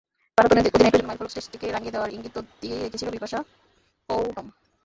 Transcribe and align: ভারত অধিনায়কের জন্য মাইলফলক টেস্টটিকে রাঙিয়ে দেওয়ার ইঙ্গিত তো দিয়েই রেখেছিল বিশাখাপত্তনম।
ভারত 0.37 0.51
অধিনায়কের 0.69 0.99
জন্য 0.99 1.09
মাইলফলক 1.09 1.31
টেস্টটিকে 1.35 1.67
রাঙিয়ে 1.67 1.93
দেওয়ার 1.95 2.13
ইঙ্গিত 2.15 2.33
তো 2.35 2.41
দিয়েই 2.61 2.83
রেখেছিল 2.83 3.07
বিশাখাপত্তনম। 3.15 4.47